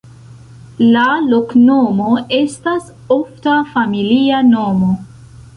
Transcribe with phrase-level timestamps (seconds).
[0.95, 1.03] La
[1.33, 2.09] loknomo
[2.39, 4.91] estas ofta familia nomo.